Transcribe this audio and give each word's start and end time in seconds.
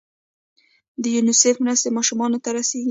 د 1.01 1.03
یونیسف 1.15 1.55
مرستې 1.63 1.89
ماشومانو 1.97 2.37
ته 2.43 2.49
رسیږي؟ 2.55 2.79